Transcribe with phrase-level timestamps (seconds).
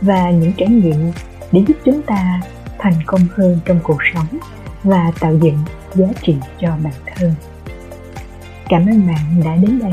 [0.00, 1.12] và những trải nghiệm
[1.52, 2.40] để giúp chúng ta
[2.78, 4.38] thành công hơn trong cuộc sống
[4.82, 5.58] và tạo dựng
[5.94, 7.34] giá trị cho bản thân.
[8.68, 9.92] Cảm ơn bạn đã đến đây.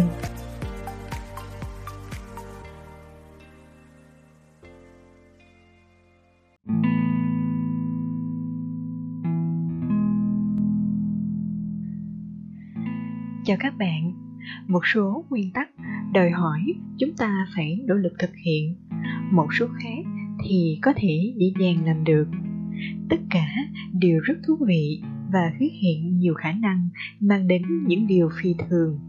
[13.46, 14.14] Chào các bạn.
[14.68, 15.70] Một số nguyên tắc
[16.14, 16.62] đòi hỏi
[16.98, 18.76] chúng ta phải nỗ lực thực hiện
[19.34, 20.06] một số khác
[20.46, 22.28] thì có thể dễ dàng làm được.
[23.10, 23.48] Tất cả
[23.94, 26.90] đều rất thú vị và hứa hiện nhiều khả năng
[27.20, 29.00] mang đến những điều phi thường.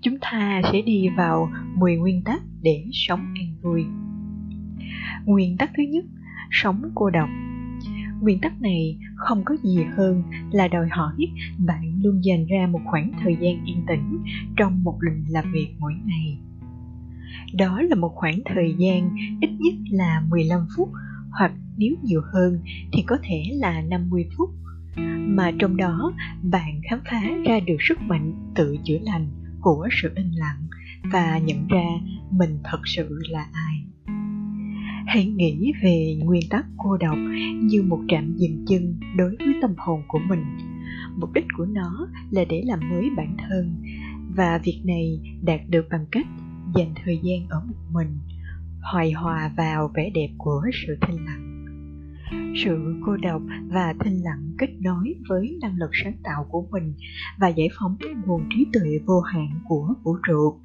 [0.00, 3.84] Chúng ta sẽ đi vào 10 nguyên tắc để sống an vui.
[5.24, 6.04] Nguyên tắc thứ nhất,
[6.50, 7.28] sống cô độc.
[8.20, 11.14] Nguyên tắc này không có gì hơn là đòi hỏi
[11.66, 14.18] bạn luôn dành ra một khoảng thời gian yên tĩnh
[14.56, 16.38] trong một lần làm việc mỗi ngày
[17.52, 20.88] đó là một khoảng thời gian ít nhất là 15 phút
[21.30, 22.60] hoặc nếu nhiều hơn
[22.92, 24.50] thì có thể là 50 phút.
[25.18, 29.26] Mà trong đó, bạn khám phá ra được sức mạnh tự chữa lành
[29.60, 30.66] của sự im lặng
[31.12, 31.84] và nhận ra
[32.30, 33.84] mình thật sự là ai.
[35.06, 37.18] Hãy nghĩ về nguyên tắc cô độc
[37.62, 40.44] như một trạm dừng chân đối với tâm hồn của mình.
[41.16, 43.82] Mục đích của nó là để làm mới bản thân
[44.36, 46.26] và việc này đạt được bằng cách
[46.74, 48.18] dành thời gian ở một mình
[48.82, 51.48] hoài hòa vào vẻ đẹp của sự thanh lặng.
[52.64, 56.94] Sự cô độc và thanh lặng kết nối với năng lực sáng tạo của mình
[57.38, 57.96] và giải phóng
[58.26, 60.60] nguồn trí tuệ vô hạn của vũ trụ.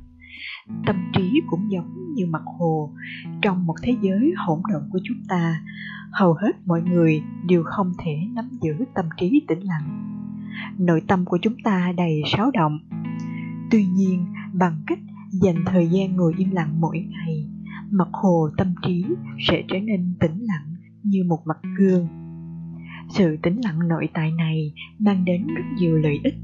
[0.85, 2.93] Tâm trí cũng giống như mặt hồ,
[3.41, 5.61] trong một thế giới hỗn độn của chúng ta,
[6.11, 10.03] hầu hết mọi người đều không thể nắm giữ tâm trí tĩnh lặng.
[10.77, 12.79] Nội tâm của chúng ta đầy sáo động.
[13.71, 14.99] Tuy nhiên, bằng cách
[15.31, 17.47] dành thời gian ngồi im lặng mỗi ngày,
[17.91, 19.05] mặt hồ tâm trí
[19.39, 22.07] sẽ trở nên tĩnh lặng như một mặt gương.
[23.09, 26.35] Sự tĩnh lặng nội tại này mang đến rất nhiều lợi ích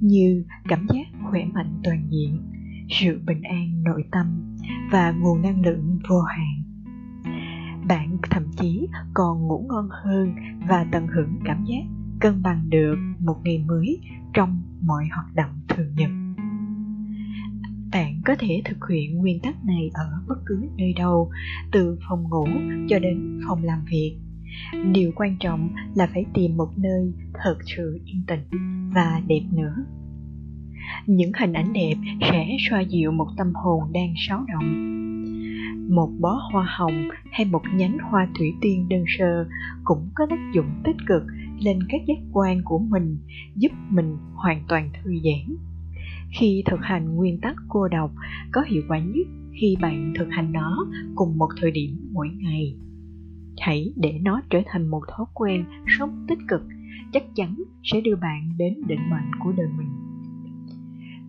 [0.00, 2.40] như cảm giác khỏe mạnh toàn diện,
[2.88, 4.56] sự bình an nội tâm
[4.92, 6.62] và nguồn năng lượng vô hạn.
[7.88, 10.34] Bạn thậm chí còn ngủ ngon hơn
[10.68, 11.84] và tận hưởng cảm giác
[12.20, 14.00] cân bằng được một ngày mới
[14.32, 16.23] trong mọi hoạt động thường nhật
[17.94, 21.30] bạn có thể thực hiện nguyên tắc này ở bất cứ nơi đâu,
[21.72, 22.46] từ phòng ngủ
[22.88, 24.16] cho đến phòng làm việc.
[24.92, 27.12] Điều quan trọng là phải tìm một nơi
[27.44, 28.58] thật sự yên tĩnh
[28.94, 29.74] và đẹp nữa.
[31.06, 34.90] Những hình ảnh đẹp sẽ xoa dịu một tâm hồn đang xáo động.
[35.88, 39.46] Một bó hoa hồng hay một nhánh hoa thủy tiên đơn sơ
[39.84, 41.22] cũng có tác dụng tích cực
[41.60, 43.18] lên các giác quan của mình,
[43.56, 45.56] giúp mình hoàn toàn thư giãn
[46.38, 48.10] khi thực hành nguyên tắc cô độc,
[48.52, 49.26] có hiệu quả nhất
[49.60, 52.76] khi bạn thực hành nó cùng một thời điểm mỗi ngày.
[53.60, 55.64] Hãy để nó trở thành một thói quen
[55.98, 56.62] sống tích cực,
[57.12, 59.88] chắc chắn sẽ đưa bạn đến định mệnh của đời mình.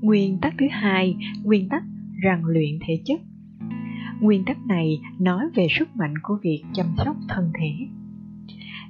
[0.02, 1.84] Nguyên tắc thứ hai, nguyên tắc
[2.24, 3.22] rèn luyện thể chất.
[4.22, 7.88] Nguyên tắc này nói về sức mạnh của việc chăm sóc thân thể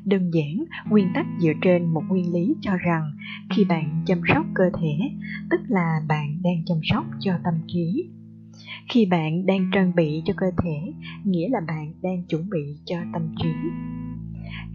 [0.06, 3.12] đơn giản, nguyên tắc dựa trên một nguyên lý cho rằng
[3.56, 5.12] khi bạn chăm sóc cơ thể,
[5.50, 8.10] tức là bạn đang chăm sóc cho tâm trí.
[8.90, 10.94] Khi bạn đang trang bị cho cơ thể,
[11.24, 13.50] nghĩa là bạn đang chuẩn bị cho tâm trí.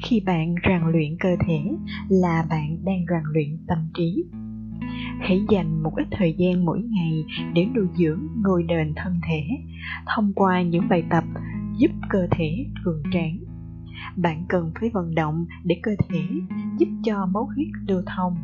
[0.03, 1.61] Khi bạn rèn luyện cơ thể,
[2.09, 4.25] là bạn đang rèn luyện tâm trí.
[5.21, 7.25] Hãy dành một ít thời gian mỗi ngày
[7.55, 9.43] để nuôi dưỡng ngôi đền thân thể,
[10.07, 11.25] thông qua những bài tập
[11.77, 13.50] giúp cơ thể cường tráng
[14.23, 16.23] bạn cần phải vận động để cơ thể
[16.79, 18.37] giúp cho máu huyết lưu thông.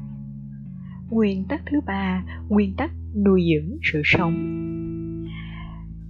[1.11, 2.91] Nguyên tắc thứ ba, nguyên tắc
[3.25, 4.35] nuôi dưỡng sự sống.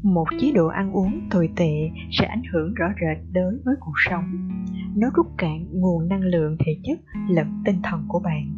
[0.03, 3.95] Một chế độ ăn uống tồi tệ sẽ ảnh hưởng rõ rệt đối với cuộc
[4.11, 4.51] sống.
[4.97, 8.53] Nó rút cạn nguồn năng lượng thể chất lẫn tinh thần của bạn.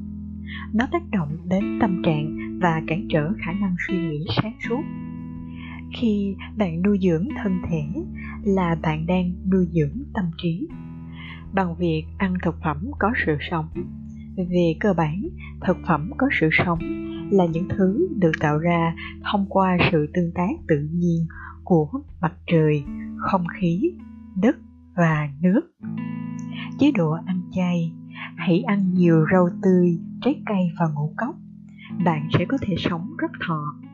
[0.75, 4.83] Nó tác động đến tâm trạng và cản trở khả năng suy nghĩ sáng suốt.
[6.01, 8.03] Khi bạn nuôi dưỡng thân thể
[8.45, 10.69] là bạn đang nuôi dưỡng tâm trí
[11.53, 13.69] bằng việc ăn thực phẩm có sự sống.
[14.37, 15.23] Về cơ bản,
[15.67, 16.79] thực phẩm có sự sống
[17.31, 18.95] là những thứ được tạo ra
[19.33, 21.27] thông qua sự tương tác tự nhiên
[21.65, 21.89] của
[22.21, 22.85] mặt trời,
[23.17, 23.93] không khí,
[24.43, 24.57] đất
[24.97, 25.61] và nước.
[26.79, 27.93] Chế độ ăn chay,
[28.37, 31.35] hãy ăn nhiều rau tươi, trái cây và ngũ cốc.
[32.05, 33.88] Bạn sẽ có thể sống rất thọ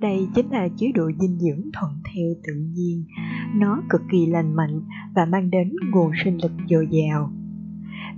[0.00, 3.04] đây chính là chế độ dinh dưỡng thuận theo tự nhiên
[3.54, 4.80] nó cực kỳ lành mạnh
[5.14, 7.30] và mang đến nguồn sinh lực dồi dào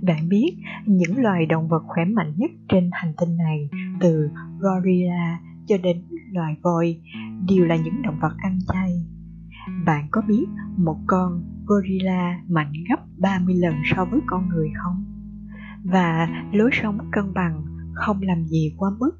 [0.01, 3.69] bạn biết những loài động vật khỏe mạnh nhất trên hành tinh này
[3.99, 7.01] từ gorilla cho đến loài voi
[7.47, 8.91] đều là những động vật ăn chay
[9.85, 10.45] bạn có biết
[10.77, 15.05] một con gorilla mạnh gấp 30 lần so với con người không?
[15.83, 17.63] Và lối sống cân bằng,
[17.93, 19.11] không làm gì quá mức.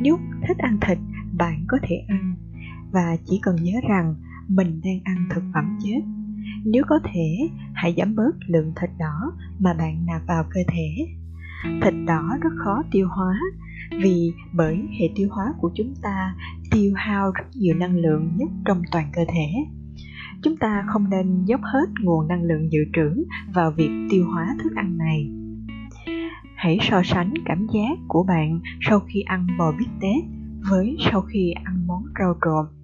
[0.00, 0.18] Nếu
[0.48, 0.98] thích ăn thịt,
[1.40, 2.34] bạn có thể ăn.
[2.92, 4.14] Và chỉ cần nhớ rằng
[4.48, 6.00] mình đang ăn thực phẩm chết.
[6.64, 11.06] Nếu có thể, hãy giảm bớt lượng thịt đỏ mà bạn nạp vào cơ thể.
[11.82, 13.34] Thịt đỏ rất khó tiêu hóa
[14.02, 16.34] vì bởi hệ tiêu hóa của chúng ta
[16.70, 19.46] tiêu hao rất nhiều năng lượng nhất trong toàn cơ thể
[20.42, 24.56] chúng ta không nên dốc hết nguồn năng lượng dự trữ vào việc tiêu hóa
[24.62, 25.30] thức ăn này
[26.54, 30.39] hãy so sánh cảm giác của bạn sau khi ăn bò bít tết
[30.70, 32.80] với sau khi ăn món rau trộn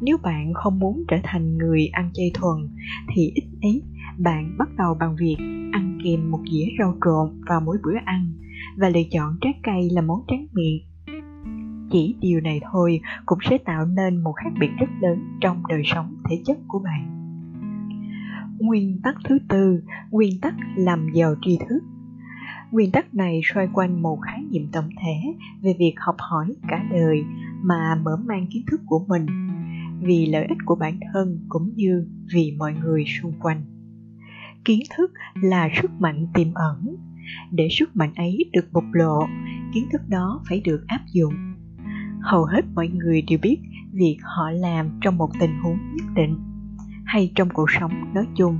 [0.00, 2.68] nếu bạn không muốn trở thành người ăn chay thuần,
[3.14, 3.82] thì ít ấy
[4.18, 5.36] bạn bắt đầu bằng việc
[5.72, 8.32] ăn kèm một dĩa rau trộn vào mỗi bữa ăn
[8.76, 10.82] và lựa chọn trái cây là món tráng miệng.
[11.90, 15.82] Chỉ điều này thôi cũng sẽ tạo nên một khác biệt rất lớn trong đời
[15.84, 17.16] sống thể chất của bạn.
[18.58, 21.80] Nguyên tắc thứ tư, nguyên tắc làm giàu tri thức
[22.70, 26.84] nguyên tắc này xoay quanh một khái niệm tổng thể về việc học hỏi cả
[26.90, 27.24] đời
[27.62, 29.26] mà mở mang kiến thức của mình,
[30.00, 33.62] vì lợi ích của bản thân cũng như vì mọi người xung quanh.
[34.64, 35.12] Kiến thức
[35.42, 36.96] là sức mạnh tiềm ẩn.
[37.50, 39.26] Để sức mạnh ấy được bộc lộ,
[39.74, 41.34] kiến thức đó phải được áp dụng.
[42.20, 43.58] Hầu hết mọi người đều biết
[43.92, 46.36] việc họ làm trong một tình huống nhất định
[47.04, 48.58] hay trong cuộc sống nói chung.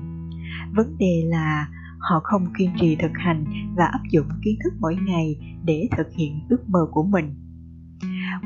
[0.74, 1.68] Vấn đề là
[2.00, 3.44] họ không kiên trì thực hành
[3.76, 7.34] và áp dụng kiến thức mỗi ngày để thực hiện ước mơ của mình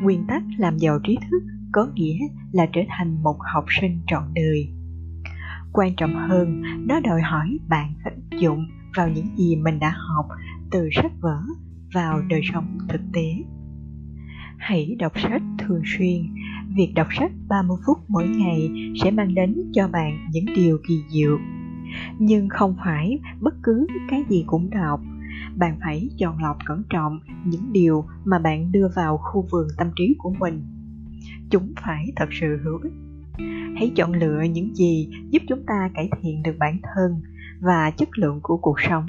[0.02, 1.42] nguyên tắc làm giàu trí thức
[1.72, 2.18] có nghĩa
[2.52, 4.74] là trở thành một học sinh trọn đời
[5.74, 8.66] quan trọng hơn, nó đòi hỏi bạn phải áp dụng
[8.96, 10.26] vào những gì mình đã học
[10.70, 11.38] từ sách vở
[11.94, 13.44] vào đời sống thực tế
[14.58, 16.22] Hãy đọc sách thường xuyên.
[16.76, 18.70] Việc đọc sách 30 phút mỗi ngày
[19.02, 21.38] sẽ mang đến cho bạn những điều kỳ diệu.
[22.18, 25.00] Nhưng không phải bất cứ cái gì cũng đọc.
[25.56, 29.90] Bạn phải chọn lọc cẩn trọng những điều mà bạn đưa vào khu vườn tâm
[29.96, 30.62] trí của mình.
[31.50, 32.92] Chúng phải thật sự hữu ích.
[33.76, 37.22] Hãy chọn lựa những gì giúp chúng ta cải thiện được bản thân
[37.60, 39.06] và chất lượng của cuộc sống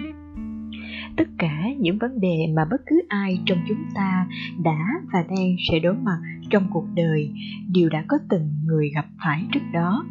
[1.17, 4.27] tất cả những vấn đề mà bất cứ ai trong chúng ta
[4.63, 6.19] đã và đang sẽ đối mặt
[6.49, 7.31] trong cuộc đời
[7.73, 10.05] đều đã có từng người gặp phải trước đó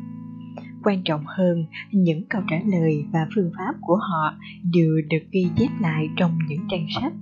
[0.84, 4.34] quan trọng hơn, những câu trả lời và phương pháp của họ
[4.72, 7.12] đều được ghi chép lại trong những trang sách.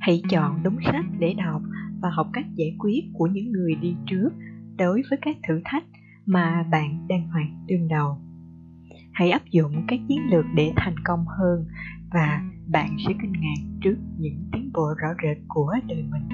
[0.00, 1.62] Hãy chọn đúng sách để đọc
[2.02, 4.30] và học cách giải quyết của những người đi trước
[4.78, 5.84] đối với các thử thách
[6.26, 8.18] mà bạn đang phải đương đầu.
[9.12, 11.66] Hãy áp dụng các chiến lược để thành công hơn
[12.12, 16.28] và bạn sẽ kinh ngạc trước những tiến bộ rõ rệt của đời mình.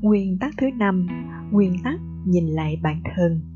[0.00, 1.06] Nguyên tắc thứ năm,
[1.50, 3.51] nguyên tắc nhìn lại bản thân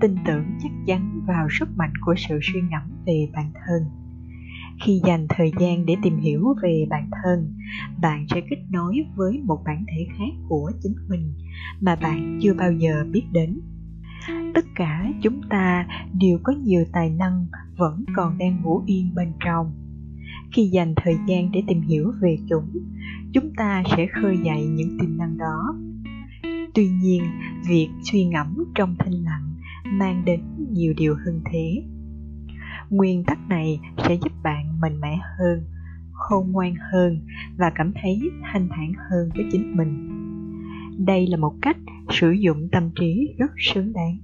[0.00, 3.82] tin tưởng chắc chắn vào sức mạnh của sự suy ngẫm về bản thân.
[4.84, 7.54] Khi dành thời gian để tìm hiểu về bản thân,
[8.00, 11.34] bạn sẽ kết nối với một bản thể khác của chính mình
[11.80, 13.60] mà bạn chưa bao giờ biết đến.
[14.54, 17.46] Tất cả chúng ta đều có nhiều tài năng
[17.76, 19.72] vẫn còn đang ngủ yên bên trong.
[20.52, 22.70] Khi dành thời gian để tìm hiểu về chúng
[23.32, 25.76] chúng ta sẽ khơi dậy những tiềm năng đó.
[26.74, 27.22] Tuy nhiên,
[27.68, 29.53] việc suy ngẫm trong thinh lặng
[29.98, 30.40] mang đến
[30.72, 31.82] nhiều điều hơn thế.
[32.90, 35.64] Nguyên tắc này sẽ giúp bạn mạnh mẽ hơn,
[36.12, 37.20] khôn ngoan hơn
[37.58, 40.10] và cảm thấy thanh thản hơn với chính mình.
[41.06, 41.76] Đây là một cách
[42.10, 44.18] sử dụng tâm trí rất xứng đáng.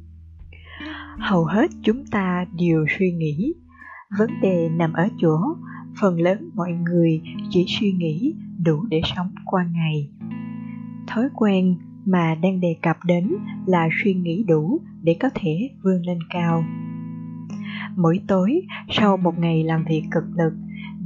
[1.19, 3.55] Hầu hết chúng ta đều suy nghĩ,
[4.19, 5.39] vấn đề nằm ở chỗ
[6.01, 8.35] phần lớn mọi người chỉ suy nghĩ
[8.65, 10.11] đủ để sống qua ngày.
[11.07, 13.33] Thói quen mà đang đề cập đến
[13.67, 16.65] là suy nghĩ đủ để có thể vươn lên cao.
[17.97, 20.53] Mỗi tối, sau một ngày làm việc cực lực,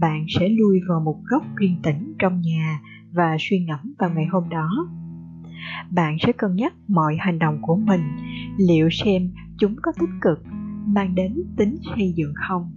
[0.01, 2.81] bạn sẽ lui vào một góc yên tĩnh trong nhà
[3.13, 4.89] và suy ngẫm vào ngày hôm đó.
[5.91, 8.01] Bạn sẽ cân nhắc mọi hành động của mình,
[8.59, 10.45] liệu xem chúng có tích cực,
[10.87, 12.73] mang đến tính xây dựng không,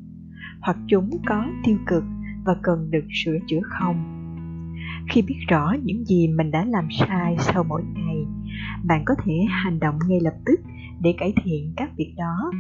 [0.61, 2.03] hoặc chúng có tiêu cực
[2.45, 4.13] và cần được sửa chữa không.
[5.09, 8.25] Khi biết rõ những gì mình đã làm sai sau mỗi ngày
[8.83, 10.59] bạn có thể hành động ngay lập tức
[11.01, 12.51] để cải thiện các việc đó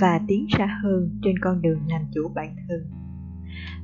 [0.00, 2.80] và tiến xa hơn trên con đường làm chủ bản thân.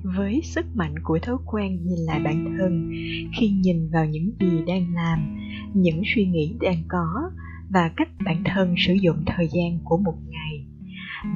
[0.03, 2.93] Với sức mạnh của thói quen nhìn lại bản thân,
[3.39, 5.39] khi nhìn vào những gì đang làm,
[5.75, 7.31] những suy nghĩ đang có
[7.71, 10.67] và cách bản thân sử dụng thời gian của một ngày,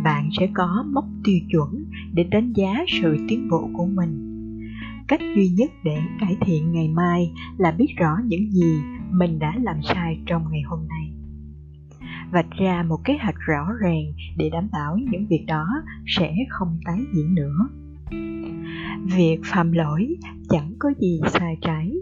[0.04, 4.30] bạn sẽ có mốc tiêu chuẩn để đánh giá sự tiến bộ của mình.
[5.08, 8.74] Cách duy nhất để cải thiện ngày mai là biết rõ những gì
[9.14, 11.12] mình đã làm sai trong ngày hôm nay.
[12.32, 14.04] Vạch ra một kế hoạch rõ ràng
[14.36, 15.66] để đảm bảo những việc đó
[16.06, 17.68] sẽ không tái diễn nữa.
[19.16, 20.16] Việc phạm lỗi
[20.48, 21.92] chẳng có gì sai trái.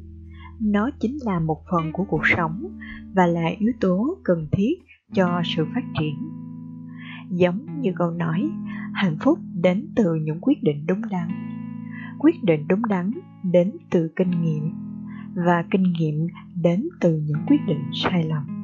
[0.61, 2.79] Nó chính là một phần của cuộc sống
[3.15, 4.75] và là yếu tố cần thiết
[5.15, 6.15] cho sự phát triển.
[7.31, 8.51] Giống như câu nói,
[8.95, 11.29] hạnh phúc đến từ những quyết định đúng đắn.
[12.19, 13.11] Quyết định đúng đắn
[13.43, 14.92] đến từ kinh nghiệm
[15.35, 16.27] và kinh nghiệm
[16.63, 18.63] đến từ những quyết định sai lầm.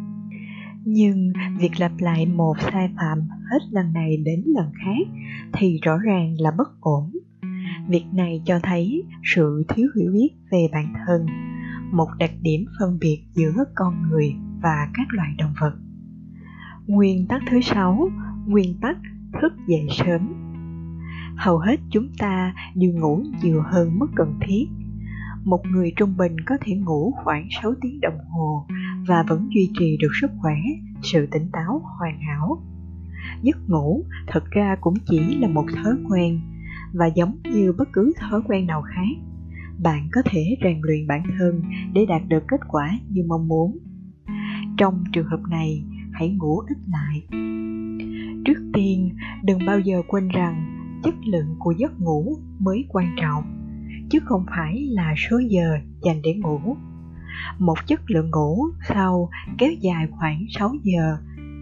[0.84, 3.18] Nhưng việc lặp lại một sai phạm
[3.50, 5.12] hết lần này đến lần khác
[5.52, 7.12] thì rõ ràng là bất ổn.
[7.88, 9.02] Việc này cho thấy
[9.34, 11.26] sự thiếu hiểu biết về bản thân,
[11.92, 15.74] một đặc điểm phân biệt giữa con người và các loài động vật.
[16.86, 18.08] Nguyên tắc thứ sáu,
[18.46, 18.96] nguyên tắc
[19.40, 20.34] thức dậy sớm.
[21.36, 24.66] Hầu hết chúng ta đều ngủ nhiều hơn mức cần thiết
[25.48, 28.66] một người trung bình có thể ngủ khoảng 6 tiếng đồng hồ
[29.06, 30.56] và vẫn duy trì được sức khỏe,
[31.02, 32.62] sự tỉnh táo hoàn hảo.
[33.42, 36.40] Giấc ngủ thật ra cũng chỉ là một thói quen
[36.92, 39.22] và giống như bất cứ thói quen nào khác,
[39.82, 41.62] bạn có thể rèn luyện bản thân
[41.92, 43.78] để đạt được kết quả như mong muốn.
[44.76, 47.26] Trong trường hợp này, hãy ngủ ít lại.
[48.44, 50.74] Trước tiên, đừng bao giờ quên rằng
[51.04, 53.57] chất lượng của giấc ngủ mới quan trọng
[54.10, 56.76] chứ không phải là số giờ dành để ngủ
[57.58, 61.16] một chất lượng ngủ sau kéo dài khoảng 6 giờ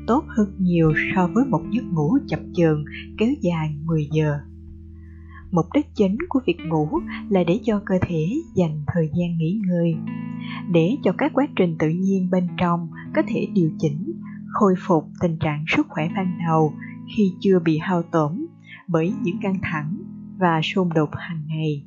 [0.06, 2.84] tốt hơn nhiều so với một giấc ngủ chập chờn
[3.18, 4.38] kéo dài 10 giờ.
[5.50, 6.88] Mục đích chính của việc ngủ
[7.28, 9.94] là để cho cơ thể dành thời gian nghỉ ngơi,
[10.72, 14.12] để cho các quá trình tự nhiên bên trong có thể điều chỉnh,
[14.52, 16.72] khôi phục tình trạng sức khỏe ban đầu
[17.16, 18.46] khi chưa bị hao tổn
[18.88, 19.96] bởi những căng thẳng
[20.38, 21.84] và xung đột hàng ngày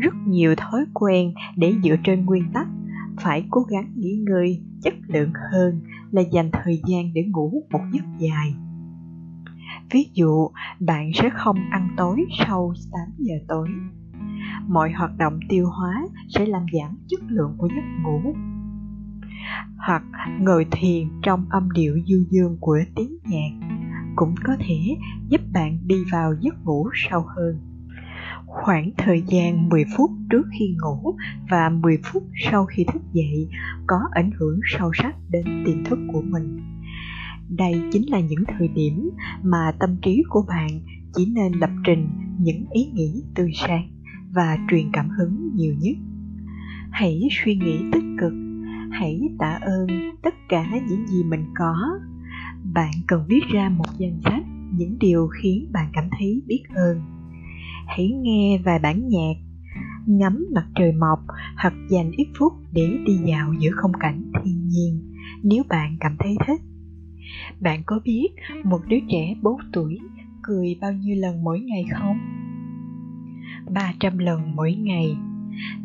[0.00, 2.66] rất nhiều thói quen để dựa trên nguyên tắc.
[3.20, 5.80] Phải cố gắng nghỉ ngơi, chất lượng hơn
[6.10, 8.54] là dành thời gian để ngủ một giấc dài.
[9.90, 10.48] Ví dụ,
[10.80, 13.68] bạn sẽ không ăn tối sau 8 giờ tối.
[14.68, 18.34] Mọi hoạt động tiêu hóa sẽ làm giảm chất lượng của giấc ngủ.
[19.86, 20.02] Hoặc
[20.40, 23.66] ngồi thiền trong âm điệu du dương của tiếng nhạc
[24.16, 24.96] cũng có thể
[25.28, 27.69] giúp bạn đi vào giấc ngủ sâu hơn.
[28.50, 31.14] Khoảng thời gian 10 phút trước khi ngủ
[31.50, 33.48] và 10 phút sau khi thức dậy
[33.86, 36.60] có ảnh hưởng sâu sắc đến tiềm thức của mình.
[37.48, 39.10] Đây chính là những thời điểm
[39.42, 40.68] mà tâm trí của bạn
[41.14, 43.90] chỉ nên lập trình những ý nghĩ tươi sáng
[44.32, 45.96] và truyền cảm hứng nhiều nhất.
[46.90, 48.32] Hãy suy nghĩ tích cực,
[48.90, 49.86] hãy tạ ơn
[50.22, 51.74] tất cả những gì mình có
[52.74, 54.42] bạn cần viết ra một danh sách
[54.72, 57.19] những điều khiến bạn cảm thấy biết ơn
[57.96, 59.34] hãy nghe vài bản nhạc
[60.06, 61.18] ngắm mặt trời mọc
[61.56, 66.16] hoặc dành ít phút để đi dạo giữa không cảnh thiên nhiên nếu bạn cảm
[66.18, 66.60] thấy thích
[67.60, 68.28] bạn có biết
[68.64, 69.98] một đứa trẻ 4 tuổi
[70.42, 72.18] cười bao nhiêu lần mỗi ngày không?
[73.74, 75.16] 300 lần mỗi ngày.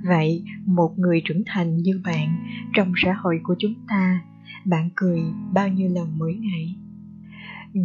[0.04, 4.22] Vậy, một người trưởng thành như bạn trong xã hội của chúng ta
[4.66, 5.22] bạn cười
[5.54, 6.76] bao nhiêu lần mỗi ngày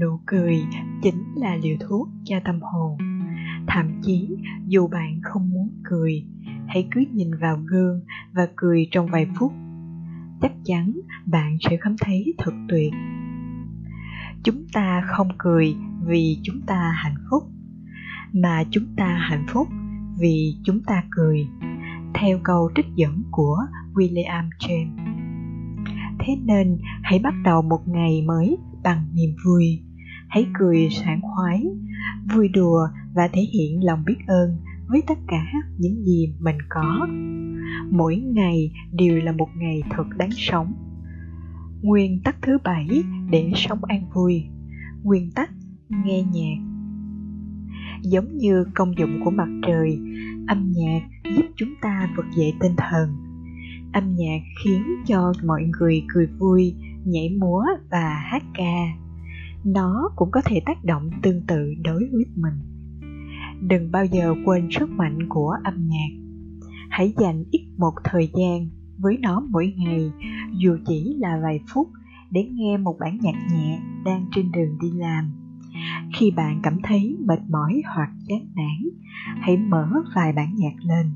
[0.01, 0.63] nụ cười
[1.03, 2.99] chính là liều thuốc cho tâm hồn
[3.67, 4.37] thậm chí,
[4.67, 6.25] dù bạn không muốn cười,
[6.67, 8.01] hãy cứ nhìn vào gương
[8.33, 9.53] và cười trong vài phút.
[10.43, 10.93] Chắc chắn
[11.27, 12.93] bạn sẽ cảm thấy thật tuyệt.
[14.43, 15.77] Chúng ta không cười
[16.07, 17.43] vì chúng ta hạnh phúc,
[18.33, 19.69] mà chúng ta hạnh phúc
[20.21, 21.49] vì chúng ta cười,
[22.15, 23.57] theo câu trích dẫn của
[23.95, 24.97] William James.
[26.19, 29.83] Thế nên, hãy bắt đầu một ngày mới bằng niềm vui.
[30.29, 31.67] Hãy cười sảng khoái,
[32.35, 34.57] vui đùa và thể hiện lòng biết ơn
[34.89, 35.47] với tất cả
[35.79, 37.09] những gì mình có.
[37.91, 40.73] Mỗi ngày đều là một ngày thật đáng sống.
[41.83, 44.45] Nguyên tắc thứ bảy, để sống an vui.
[45.03, 45.51] Nguyên tắc,
[46.05, 46.71] nghe nhạc.
[48.03, 49.99] Giống như công dụng của mặt trời,
[50.47, 51.01] âm nhạc
[51.37, 53.17] giúp chúng ta vực dậy tinh thần.
[53.93, 56.75] Âm nhạc khiến cho mọi người cười vui,
[57.05, 58.85] nhảy múa và hát ca.
[59.65, 62.70] Nó cũng có thể tác động tương tự đối với mình
[63.61, 66.11] đừng bao giờ quên sức mạnh của âm nhạc.
[66.91, 70.13] Hãy dành ít một thời gian với nó mỗi ngày,
[70.53, 71.89] dù chỉ là vài phút,
[72.31, 75.31] để nghe một bản nhạc nhẹ đang trên đường đi làm.
[76.19, 78.91] Khi bạn cảm thấy mệt mỏi hoặc chán nản,
[79.41, 81.13] hãy mở vài bản nhạc lên.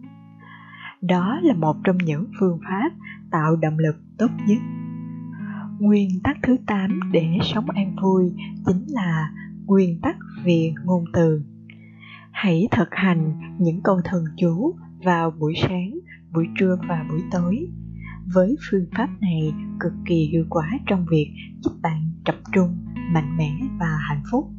[1.01, 2.91] Đó là một trong những phương pháp
[3.31, 4.59] tạo động lực tốt nhất.
[5.79, 8.33] Nguyên tắc thứ 8 để sống an vui
[8.67, 9.33] chính là
[9.67, 11.43] nguyên tắc về ngôn từ
[12.35, 14.75] hãy thực hành những câu thần chú
[15.05, 15.91] vào buổi sáng,
[16.33, 17.67] buổi trưa và buổi tối.
[18.35, 22.77] Với phương pháp này cực kỳ hiệu quả trong việc giúp bạn tập trung,
[23.13, 24.51] mạnh mẽ và hạnh phúc.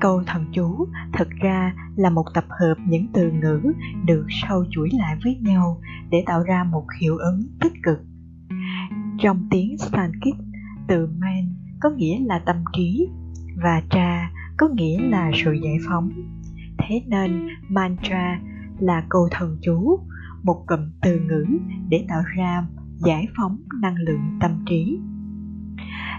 [0.00, 0.86] Câu thần chú
[1.18, 3.72] thực ra là một tập hợp những từ ngữ
[4.06, 7.98] được sâu chuỗi lại với nhau để tạo ra một hiệu ứng tích cực.
[9.18, 10.34] Trong tiếng sanskrit,
[10.88, 13.08] từ man có nghĩa là tâm trí
[13.62, 16.10] và tra có nghĩa là sự giải phóng
[16.90, 18.40] thế nên mantra
[18.78, 20.00] là câu thần chú,
[20.42, 21.44] một cụm từ ngữ
[21.88, 22.66] để tạo ra
[23.06, 24.98] giải phóng năng lượng tâm trí.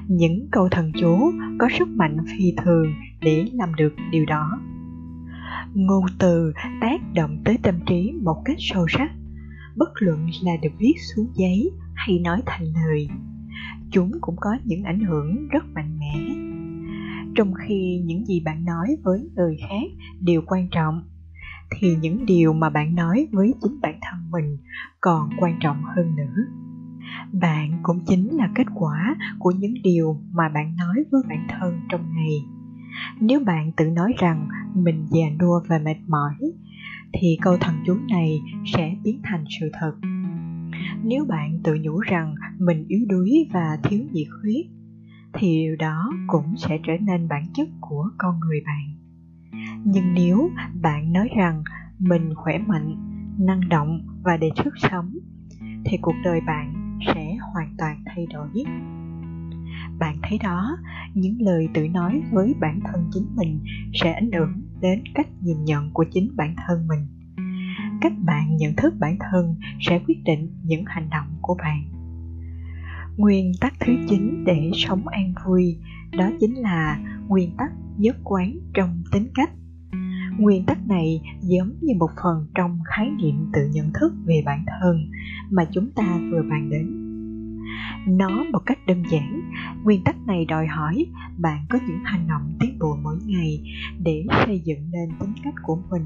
[0.07, 4.59] Những câu thần chú có sức mạnh phi thường để làm được điều đó.
[5.73, 9.11] Ngôn từ tác động tới tâm trí một cách sâu sắc,
[9.75, 13.09] bất luận là được viết xuống giấy hay nói thành lời,
[13.91, 16.50] chúng cũng có những ảnh hưởng rất mạnh mẽ
[17.35, 21.03] trong khi những gì bạn nói với người khác đều quan trọng,
[21.79, 24.57] thì những điều mà bạn nói với chính bản thân mình
[25.01, 26.43] còn quan trọng hơn nữa.
[27.33, 31.79] Bạn cũng chính là kết quả của những điều mà bạn nói với bản thân
[31.89, 32.37] trong ngày.
[33.19, 36.51] Nếu bạn tự nói rằng mình già nua và mệt mỏi,
[37.13, 38.39] thì câu thần chú này
[38.73, 39.93] sẽ biến thành sự thật.
[41.03, 44.65] Nếu bạn tự nhủ rằng mình yếu đuối và thiếu nhiệt huyết
[45.33, 48.95] thì điều đó cũng sẽ trở nên bản chất của con người bạn.
[49.85, 50.49] Nhưng nếu
[50.81, 51.63] bạn nói rằng
[51.99, 52.95] mình khỏe mạnh,
[53.39, 55.17] năng động và đầy sức sống,
[55.85, 58.49] thì cuộc đời bạn sẽ hoàn toàn thay đổi.
[59.99, 60.77] Bạn thấy đó,
[61.13, 63.59] những lời tự nói với bản thân chính mình
[63.93, 67.07] sẽ ảnh hưởng đến cách nhìn nhận của chính bản thân mình.
[68.01, 72.00] Cách bạn nhận thức bản thân sẽ quyết định những hành động của bạn
[73.21, 75.77] nguyên tắc thứ chín để sống an vui,
[76.17, 79.51] đó chính là nguyên tắc nhất quán trong tính cách.
[80.37, 84.65] Nguyên tắc này giống như một phần trong khái niệm tự nhận thức về bản
[84.67, 85.11] thân
[85.51, 86.87] mà chúng ta vừa bàn đến.
[88.17, 89.41] Nó một cách đơn giản,
[89.83, 91.05] nguyên tắc này đòi hỏi
[91.37, 93.63] bạn có những hành động tiến bộ mỗi ngày
[94.03, 96.05] để xây dựng nên tính cách của mình.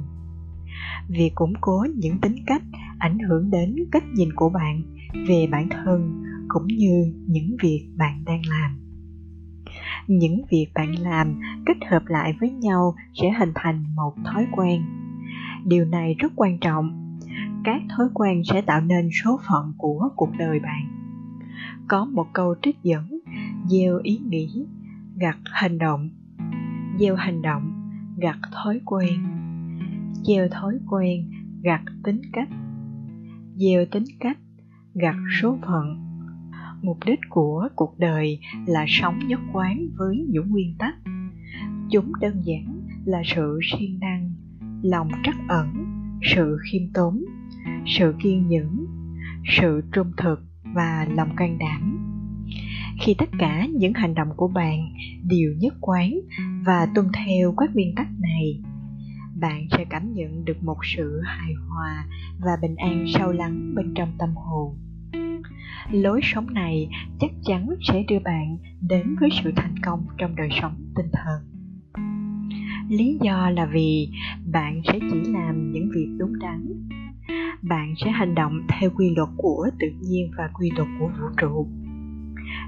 [1.09, 2.61] Việc củng cố những tính cách
[2.99, 4.81] ảnh hưởng đến cách nhìn của bạn
[5.27, 8.77] về bản thân cũng như những việc bạn đang làm.
[10.07, 14.81] Những việc bạn làm kết hợp lại với nhau sẽ hình thành một thói quen.
[15.65, 17.17] Điều này rất quan trọng.
[17.63, 20.95] Các thói quen sẽ tạo nên số phận của cuộc đời bạn.
[21.87, 23.19] Có một câu trích dẫn,
[23.67, 24.65] gieo ý nghĩ,
[25.15, 26.09] gặt hành động.
[26.99, 29.23] Gieo hành động, gặt thói quen.
[30.23, 31.31] Gieo thói quen,
[31.61, 32.49] gặt tính cách.
[33.55, 34.37] Gieo tính cách,
[34.93, 36.04] gặt số phận
[36.85, 40.95] mục đích của cuộc đời là sống nhất quán với những nguyên tắc.
[41.91, 44.31] Chúng đơn giản là sự siêng năng,
[44.83, 45.85] lòng trắc ẩn,
[46.35, 47.23] sự khiêm tốn,
[47.85, 48.85] sự kiên nhẫn,
[49.59, 50.39] sự trung thực
[50.75, 51.97] và lòng can đảm.
[53.01, 54.79] Khi tất cả những hành động của bạn
[55.23, 56.11] đều nhất quán
[56.65, 58.61] và tuân theo các nguyên tắc này,
[59.39, 62.05] bạn sẽ cảm nhận được một sự hài hòa
[62.39, 64.84] và bình an sâu lắng bên trong tâm hồn
[65.91, 70.49] lối sống này chắc chắn sẽ đưa bạn đến với sự thành công trong đời
[70.61, 71.41] sống tinh thần.
[72.89, 74.09] Lý do là vì
[74.51, 76.67] bạn sẽ chỉ làm những việc đúng đắn.
[77.61, 81.27] Bạn sẽ hành động theo quy luật của tự nhiên và quy luật của vũ
[81.37, 81.67] trụ.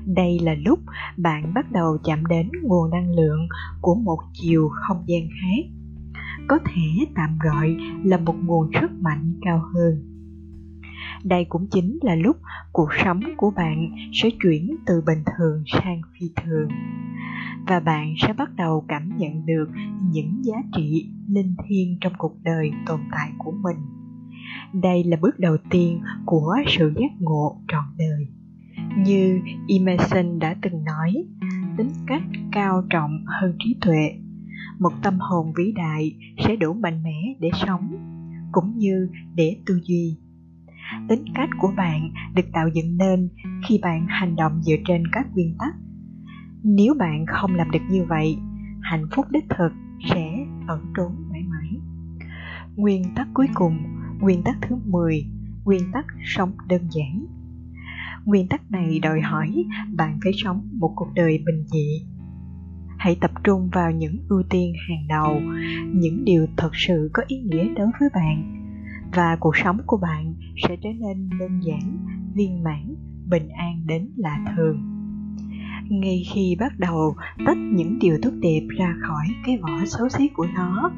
[0.06, 0.80] Đây là lúc
[1.18, 3.48] bạn bắt đầu chạm đến nguồn năng lượng
[3.82, 5.70] của một chiều không gian khác.
[6.48, 10.17] Có thể tạm gọi là một nguồn sức mạnh cao hơn
[11.24, 12.38] đây cũng chính là lúc
[12.72, 16.70] cuộc sống của bạn sẽ chuyển từ bình thường sang phi thường.
[17.68, 19.70] Và bạn sẽ bắt đầu cảm nhận được
[20.12, 23.78] những giá trị linh thiêng trong cuộc đời tồn tại của mình.
[24.82, 28.28] Đây là bước đầu tiên của sự giác ngộ trọn đời.
[28.98, 31.14] Như emerson đã từng nói,
[31.78, 34.20] tính cách cao trọng hơn trí tuệ,
[34.80, 37.92] một tâm hồn vĩ đại sẽ đủ mạnh mẽ để sống,
[38.52, 40.18] cũng như để tư duy
[41.10, 43.30] tính cách của bạn được tạo dựng nên
[43.68, 45.74] khi bạn hành động dựa trên các nguyên tắc.
[46.64, 48.38] Nếu bạn không làm được như vậy,
[48.82, 49.72] hạnh phúc đích thực
[50.14, 51.70] sẽ ẩn trốn mãi mãi.
[52.76, 53.78] Nguyên tắc cuối cùng,
[54.20, 55.26] nguyên tắc thứ 10
[55.68, 57.26] nguyên tắc sống đơn giản.
[58.26, 62.08] Nguyên tắc này đòi hỏi bạn phải sống một cuộc đời bình dị.
[62.98, 65.42] Hãy tập trung vào những ưu tiên hàng đầu,
[65.94, 68.67] những điều thật sự có ý nghĩa đối với bạn
[69.14, 70.34] và cuộc sống của bạn
[70.68, 71.98] sẽ trở nên đơn giản,
[72.34, 72.96] viên mãn,
[73.30, 74.94] bình an đến lạ thường.
[75.90, 77.16] Ngay khi bắt đầu
[77.46, 80.92] tách những điều tốt đẹp ra khỏi cái vỏ xấu xí của nó,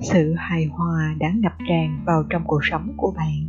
[0.00, 3.48] sự hài hòa đã ngập tràn vào trong cuộc sống của bạn.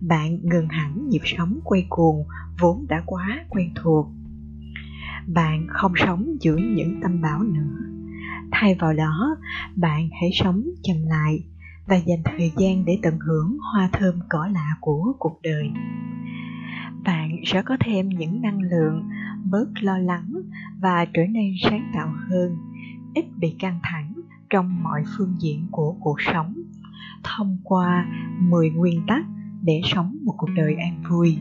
[0.00, 2.24] Bạn ngừng hẳn nhịp sống quay cuồng
[2.60, 4.06] vốn đã quá quen thuộc.
[5.26, 7.76] Bạn không sống giữa những tâm bão nữa.
[8.50, 9.36] Thay vào đó,
[9.76, 11.44] bạn hãy sống chậm lại
[11.86, 15.70] và dành thời gian để tận hưởng hoa thơm cỏ lạ của cuộc đời.
[17.04, 19.08] Bạn sẽ có thêm những năng lượng
[19.50, 20.32] bớt lo lắng
[20.80, 22.56] và trở nên sáng tạo hơn,
[23.14, 24.14] ít bị căng thẳng
[24.50, 26.54] trong mọi phương diện của cuộc sống,
[27.24, 28.06] thông qua
[28.40, 29.24] 10 nguyên tắc
[29.62, 31.38] để sống một cuộc đời an vui.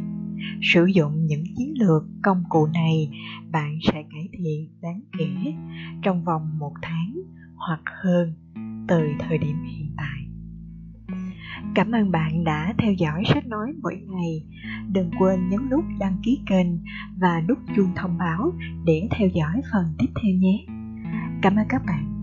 [0.61, 3.09] Sử dụng những chiến lược công cụ này,
[3.51, 5.53] bạn sẽ cải thiện đáng kể
[6.01, 7.15] trong vòng một tháng
[7.55, 8.33] hoặc hơn
[8.87, 10.14] từ thời điểm hiện tại
[11.75, 14.43] cảm ơn bạn đã theo dõi sách nói mỗi ngày.
[14.91, 16.67] Đừng quên nhấn nút đăng ký kênh
[17.17, 18.51] và nút chuông thông báo
[18.85, 20.65] để theo dõi phần tiếp theo nhé.
[21.41, 22.14] Cảm ơn các bạn.